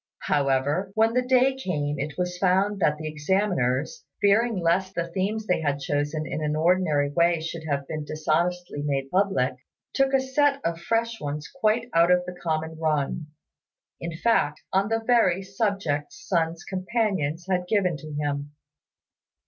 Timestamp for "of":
10.65-10.81, 12.09-12.25